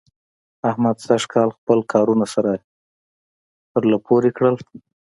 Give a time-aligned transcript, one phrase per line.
[0.69, 2.51] احمد سږکال خپل کارونه سره
[3.71, 4.55] پرله پورې کړل.